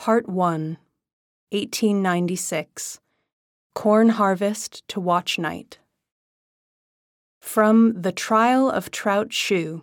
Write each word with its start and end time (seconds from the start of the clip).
Part 0.00 0.30
1 0.30 0.78
1896 1.50 3.00
Corn 3.74 4.08
Harvest 4.08 4.82
to 4.88 4.98
Watch 4.98 5.38
Night. 5.38 5.78
From 7.42 8.00
The 8.00 8.10
Trial 8.10 8.70
of 8.70 8.90
Trout 8.90 9.34
Shue, 9.34 9.82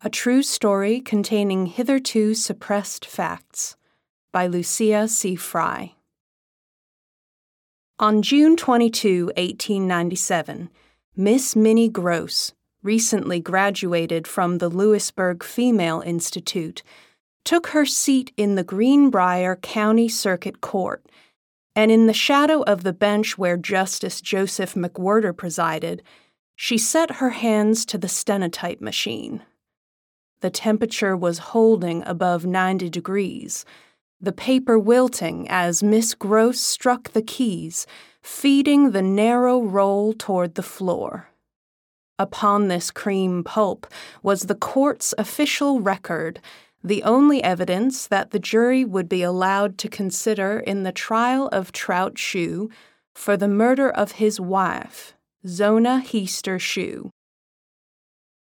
a 0.00 0.08
true 0.08 0.42
story 0.42 1.02
containing 1.02 1.66
hitherto 1.66 2.32
suppressed 2.32 3.04
facts, 3.04 3.76
by 4.32 4.46
Lucia 4.46 5.06
C. 5.06 5.36
Fry. 5.36 5.96
On 7.98 8.22
June 8.22 8.56
22, 8.56 9.26
1897, 9.36 10.70
Miss 11.14 11.54
Minnie 11.54 11.90
Gross, 11.90 12.54
recently 12.82 13.38
graduated 13.38 14.26
from 14.26 14.56
the 14.56 14.70
Lewisburg 14.70 15.44
Female 15.44 16.00
Institute, 16.06 16.82
took 17.44 17.68
her 17.68 17.84
seat 17.84 18.32
in 18.36 18.54
the 18.54 18.64
Greenbrier 18.64 19.56
County 19.56 20.08
Circuit 20.08 20.60
Court, 20.60 21.04
and 21.74 21.90
in 21.90 22.06
the 22.06 22.12
shadow 22.12 22.62
of 22.62 22.82
the 22.82 22.92
bench 22.92 23.38
where 23.38 23.56
Justice 23.56 24.20
Joseph 24.20 24.74
McWhorter 24.74 25.36
presided, 25.36 26.02
she 26.54 26.78
set 26.78 27.16
her 27.16 27.30
hands 27.30 27.84
to 27.86 27.98
the 27.98 28.06
stenotype 28.06 28.80
machine. 28.80 29.42
The 30.40 30.50
temperature 30.50 31.16
was 31.16 31.38
holding 31.38 32.02
above 32.04 32.44
90 32.44 32.90
degrees, 32.90 33.64
the 34.20 34.32
paper 34.32 34.78
wilting 34.78 35.48
as 35.48 35.82
Miss 35.82 36.14
Gross 36.14 36.60
struck 36.60 37.10
the 37.10 37.22
keys, 37.22 37.86
feeding 38.22 38.90
the 38.90 39.02
narrow 39.02 39.60
roll 39.60 40.12
toward 40.12 40.54
the 40.54 40.62
floor. 40.62 41.28
Upon 42.18 42.68
this 42.68 42.92
cream 42.92 43.42
pulp 43.42 43.86
was 44.22 44.42
the 44.42 44.54
court's 44.54 45.12
official 45.18 45.80
record 45.80 46.40
the 46.84 47.02
only 47.04 47.42
evidence 47.42 48.06
that 48.06 48.30
the 48.30 48.38
jury 48.38 48.84
would 48.84 49.08
be 49.08 49.22
allowed 49.22 49.78
to 49.78 49.88
consider 49.88 50.58
in 50.58 50.82
the 50.82 50.92
trial 50.92 51.48
of 51.48 51.72
Trout 51.72 52.18
Shue 52.18 52.70
for 53.14 53.36
the 53.36 53.48
murder 53.48 53.88
of 53.90 54.12
his 54.12 54.40
wife, 54.40 55.14
Zona 55.46 56.00
Heaster 56.00 56.58
Shue. 56.58 57.10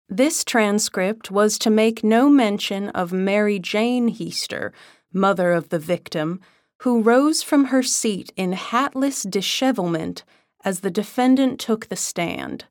This 0.10 0.46
transcript 0.46 1.32
was 1.32 1.58
to 1.60 1.70
make 1.70 2.04
no 2.04 2.30
mention 2.30 2.90
of 2.90 3.12
Mary 3.12 3.60
Jane 3.60 4.10
Heaster, 4.10 4.72
mother 5.12 5.52
of 5.52 5.70
the 5.70 5.80
victim, 5.80 6.40
who 6.82 7.02
rose 7.02 7.42
from 7.42 7.66
her 7.66 7.84
seat 7.84 8.32
in 8.36 8.54
hatless 8.54 9.24
dishevelment 9.24 10.24
as 10.64 10.82
the 10.82 10.92
defendant 10.92 11.60
took 11.60 11.88
the 11.88 11.96
stand. 11.96 12.66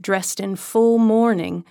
Dressed 0.00 0.38
in 0.38 0.56
full 0.56 0.98
mourning, 0.98 1.64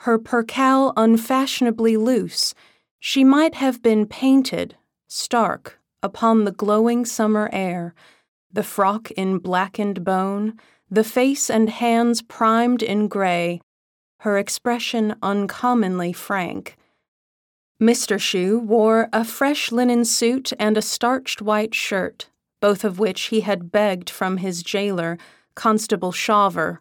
her 0.00 0.18
percale 0.18 0.92
unfashionably 0.96 1.96
loose, 1.96 2.54
she 3.00 3.24
might 3.24 3.54
have 3.54 3.82
been 3.82 4.06
painted, 4.06 4.76
stark, 5.06 5.78
upon 6.02 6.44
the 6.44 6.52
glowing 6.52 7.04
summer 7.04 7.48
air, 7.52 7.94
the 8.52 8.62
frock 8.62 9.10
in 9.12 9.38
blackened 9.38 10.04
bone, 10.04 10.58
the 10.90 11.04
face 11.04 11.50
and 11.50 11.70
hands 11.70 12.22
primed 12.22 12.82
in 12.82 13.08
gray, 13.08 13.60
her 14.20 14.38
expression 14.38 15.14
uncommonly 15.22 16.12
frank. 16.12 16.76
Mr. 17.80 18.18
Shue 18.18 18.58
wore 18.58 19.08
a 19.12 19.24
fresh 19.24 19.70
linen 19.70 20.04
suit 20.04 20.52
and 20.58 20.76
a 20.76 20.82
starched 20.82 21.40
white 21.40 21.74
shirt, 21.74 22.28
both 22.60 22.82
of 22.82 22.98
which 22.98 23.24
he 23.24 23.42
had 23.42 23.70
begged 23.70 24.10
from 24.10 24.38
his 24.38 24.62
jailer, 24.62 25.16
Constable 25.54 26.10
Shawver, 26.10 26.80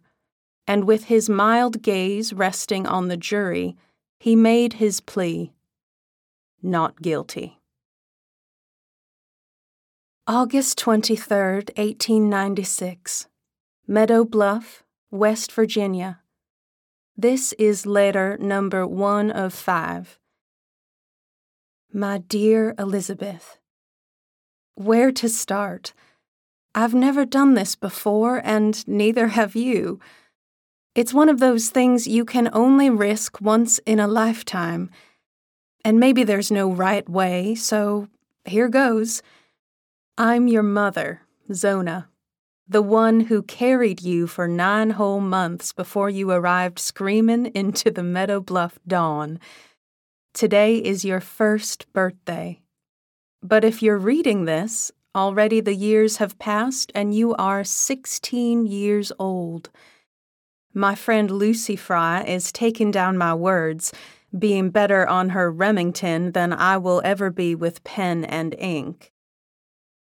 and 0.65 0.85
with 0.85 1.05
his 1.05 1.29
mild 1.29 1.81
gaze 1.81 2.33
resting 2.33 2.87
on 2.87 3.07
the 3.07 3.17
jury, 3.17 3.75
he 4.19 4.35
made 4.35 4.73
his 4.73 4.99
plea. 4.99 5.53
Not 6.61 7.02
guilty. 7.02 7.59
August 10.25 10.80
23rd, 10.80 11.69
1896. 11.77 13.27
Meadow 13.88 14.25
Bluff, 14.25 14.83
West 15.11 15.52
Virginia. 15.52 16.20
This 17.15 17.54
is 17.54 17.86
letter 17.86 18.37
number 18.39 18.86
one 18.86 19.31
of 19.31 19.54
five. 19.54 20.20
My 21.93 22.17
dear 22.17 22.76
Elizabeth, 22.77 23.58
Where 24.76 25.11
to 25.14 25.30
start? 25.30 25.93
I've 26.76 26.93
never 26.93 27.26
done 27.26 27.54
this 27.54 27.76
before, 27.76 28.42
and 28.43 28.87
neither 28.87 29.30
have 29.30 29.55
you. 29.55 29.99
It's 30.93 31.14
one 31.14 31.30
of 31.30 31.39
those 31.39 31.70
things 31.70 32.08
you 32.08 32.26
can 32.26 32.49
only 32.52 32.89
risk 32.89 33.39
once 33.39 33.80
in 33.86 33.99
a 33.99 34.08
lifetime. 34.08 34.89
And 35.83 35.99
maybe 35.99 36.23
there's 36.23 36.52
no 36.52 36.71
right 36.71 37.08
way, 37.08 37.55
so 37.55 38.08
here 38.45 38.70
goes. 38.70 39.21
I'm 40.17 40.48
your 40.48 40.64
mother, 40.64 41.21
Zona, 41.54 42.10
the 42.67 42.82
one 42.82 43.21
who 43.21 43.43
carried 43.43 44.02
you 44.02 44.27
for 44.27 44.48
nine 44.48 44.92
whole 44.92 45.21
months 45.21 45.71
before 45.73 46.10
you 46.10 46.32
arrived 46.32 46.80
screaming 46.80 47.45
into 47.55 47.92
the 47.92 48.04
Meadow 48.04 48.39
Bluff 48.39 48.80
dawn. 48.87 49.39
Today 50.33 50.77
is 50.77 51.05
your 51.05 51.20
first 51.20 51.92
birthday. 51.93 52.61
But 53.42 53.64
if 53.64 53.82
you're 53.82 53.98
reading 53.98 54.45
this, 54.45 54.92
already 55.16 55.61
the 55.61 55.76
years 55.76 56.17
have 56.17 56.37
passed 56.37 56.92
and 56.93 57.14
you 57.14 57.33
are 57.36 57.64
16 57.64 58.66
years 58.66 59.11
old. 59.17 59.70
My 60.73 60.93
friend 60.95 61.32
Lucy 61.32 61.76
Fry 61.76 62.23
is 62.23 62.52
taking 62.52 62.92
down 62.92 63.17
my 63.17 63.33
words, 63.33 63.93
being 64.38 64.70
better 64.70 65.08
on 65.08 65.30
her 65.30 65.52
Remington 65.52 66.32
than 66.32 66.54
I 66.54 66.77
will 66.77 67.02
ever 67.04 67.30
be 67.30 67.55
with 67.55 67.83
pen 67.83 68.26
and 68.26 68.55
ink. 68.58 69.11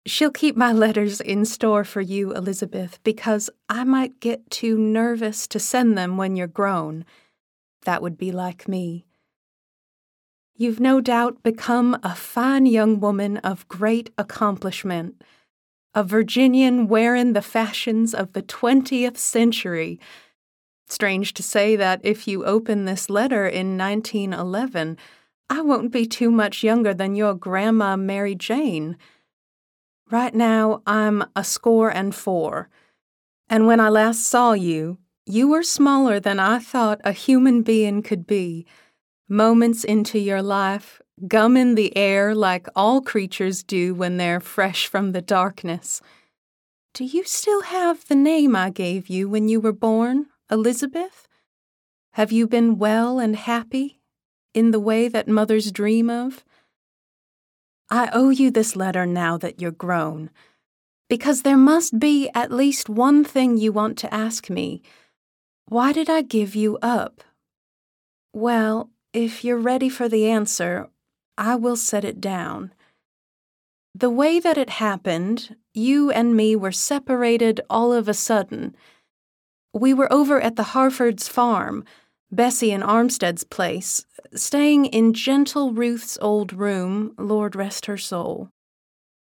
She'll 0.05 0.31
keep 0.31 0.57
my 0.57 0.73
letters 0.73 1.21
in 1.21 1.45
store 1.45 1.83
for 1.83 2.01
you, 2.01 2.33
Elizabeth, 2.33 2.99
because 3.03 3.49
I 3.69 3.83
might 3.85 4.19
get 4.19 4.49
too 4.49 4.77
nervous 4.77 5.47
to 5.47 5.59
send 5.59 5.97
them 5.97 6.17
when 6.17 6.35
you're 6.35 6.47
grown. 6.47 7.05
That 7.85 8.01
would 8.01 8.17
be 8.17 8.31
like 8.31 8.67
me. 8.67 9.05
You've 10.55 10.79
no 10.79 11.01
doubt 11.01 11.41
become 11.41 11.97
a 12.03 12.13
fine 12.15 12.65
young 12.65 12.99
woman 12.99 13.37
of 13.37 13.67
great 13.67 14.11
accomplishment, 14.17 15.21
a 15.95 16.03
Virginian 16.03 16.87
wearing 16.87 17.33
the 17.33 17.41
fashions 17.41 18.13
of 18.13 18.33
the 18.33 18.43
20th 18.43 19.17
century 19.17 19.99
Strange 20.93 21.33
to 21.33 21.41
say 21.41 21.75
that 21.75 21.99
if 22.03 22.27
you 22.27 22.45
open 22.45 22.85
this 22.85 23.09
letter 23.09 23.47
in 23.47 23.77
1911, 23.79 24.95
I 25.49 25.61
won't 25.61 25.91
be 25.91 26.05
too 26.05 26.29
much 26.29 26.63
younger 26.63 26.93
than 26.93 27.15
your 27.15 27.33
Grandma 27.33 27.97
Mary 27.97 28.35
Jane. 28.35 28.95
Right 30.11 30.35
now, 30.35 30.83
I'm 30.85 31.25
a 31.35 31.43
score 31.43 31.89
and 31.89 32.13
four, 32.13 32.69
and 33.49 33.65
when 33.65 33.79
I 33.79 33.89
last 33.89 34.27
saw 34.27 34.53
you, 34.53 34.99
you 35.25 35.47
were 35.47 35.63
smaller 35.63 36.19
than 36.19 36.39
I 36.39 36.59
thought 36.59 37.01
a 37.03 37.11
human 37.11 37.63
being 37.63 38.03
could 38.03 38.27
be. 38.27 38.67
Moments 39.27 39.83
into 39.83 40.19
your 40.19 40.43
life, 40.43 41.01
gum 41.27 41.57
in 41.57 41.73
the 41.73 41.97
air 41.97 42.35
like 42.35 42.67
all 42.75 43.01
creatures 43.01 43.63
do 43.63 43.95
when 43.95 44.17
they're 44.17 44.39
fresh 44.39 44.85
from 44.85 45.11
the 45.11 45.23
darkness. 45.23 46.01
Do 46.93 47.03
you 47.03 47.23
still 47.23 47.63
have 47.63 48.07
the 48.07 48.15
name 48.15 48.55
I 48.55 48.69
gave 48.69 49.07
you 49.07 49.27
when 49.27 49.49
you 49.49 49.59
were 49.59 49.73
born? 49.73 50.27
Elizabeth? 50.53 51.27
Have 52.11 52.31
you 52.31 52.45
been 52.45 52.77
well 52.77 53.17
and 53.17 53.35
happy 53.35 53.99
in 54.53 54.69
the 54.69 54.79
way 54.79 55.07
that 55.07 55.27
mothers 55.27 55.71
dream 55.71 56.11
of? 56.11 56.45
I 57.89 58.11
owe 58.13 58.29
you 58.29 58.51
this 58.51 58.75
letter 58.75 59.07
now 59.07 59.35
that 59.39 59.59
you're 59.59 59.71
grown, 59.71 60.29
because 61.09 61.41
there 61.41 61.57
must 61.57 61.97
be 61.97 62.29
at 62.35 62.51
least 62.51 62.87
one 62.87 63.23
thing 63.23 63.57
you 63.57 63.71
want 63.71 63.97
to 63.97 64.13
ask 64.13 64.47
me. 64.51 64.83
Why 65.69 65.91
did 65.91 66.07
I 66.07 66.21
give 66.21 66.55
you 66.55 66.77
up? 66.83 67.23
Well, 68.31 68.91
if 69.11 69.43
you're 69.43 69.57
ready 69.57 69.89
for 69.89 70.07
the 70.07 70.29
answer, 70.29 70.87
I 71.35 71.55
will 71.55 71.77
set 71.77 72.05
it 72.05 72.21
down. 72.21 72.75
The 73.95 74.11
way 74.11 74.39
that 74.39 74.59
it 74.59 74.69
happened, 74.69 75.55
you 75.73 76.11
and 76.11 76.35
me 76.35 76.55
were 76.55 76.71
separated 76.71 77.59
all 77.71 77.91
of 77.91 78.07
a 78.07 78.13
sudden 78.13 78.75
we 79.73 79.93
were 79.93 80.11
over 80.13 80.39
at 80.39 80.55
the 80.55 80.63
Harfords' 80.63 81.27
farm, 81.27 81.83
Bessie 82.31 82.71
and 82.71 82.83
Armstead's 82.83 83.43
place, 83.43 84.05
staying 84.33 84.85
in 84.85 85.13
gentle 85.13 85.73
Ruth's 85.73 86.17
old 86.21 86.53
room, 86.53 87.13
Lord 87.17 87.55
rest 87.55 87.87
her 87.87 87.97
soul. 87.97 88.49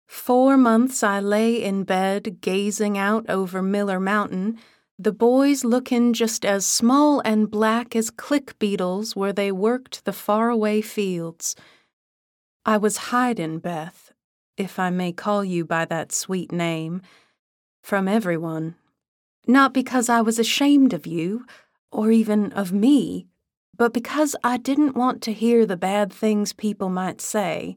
Four 0.08 0.56
months 0.56 1.04
I 1.04 1.20
lay 1.20 1.62
in 1.62 1.84
bed 1.84 2.40
gazing 2.40 2.98
out 2.98 3.28
over 3.28 3.62
Miller 3.62 4.00
Mountain, 4.00 4.58
the 4.98 5.12
boys 5.12 5.64
looking 5.64 6.12
just 6.12 6.44
as 6.44 6.66
small 6.66 7.20
and 7.20 7.50
black 7.50 7.94
as 7.94 8.10
click 8.10 8.58
beetles 8.58 9.14
where 9.14 9.32
they 9.32 9.52
worked 9.52 10.04
the 10.04 10.12
faraway 10.12 10.80
fields. 10.80 11.54
I 12.66 12.76
was 12.76 12.96
hiding, 12.96 13.60
Beth, 13.60 14.12
if 14.56 14.78
I 14.78 14.90
may 14.90 15.12
call 15.12 15.44
you 15.44 15.64
by 15.64 15.84
that 15.86 16.12
sweet 16.12 16.52
name, 16.52 17.02
from 17.82 18.08
everyone. 18.08 18.74
Not 19.46 19.72
because 19.72 20.08
I 20.08 20.20
was 20.20 20.38
ashamed 20.38 20.92
of 20.92 21.06
you, 21.06 21.44
or 21.90 22.10
even 22.10 22.52
of 22.52 22.72
me, 22.72 23.26
but 23.76 23.92
because 23.92 24.36
I 24.44 24.58
didn't 24.58 24.96
want 24.96 25.22
to 25.22 25.32
hear 25.32 25.64
the 25.64 25.76
bad 25.76 26.12
things 26.12 26.52
people 26.52 26.88
might 26.88 27.20
say. 27.20 27.76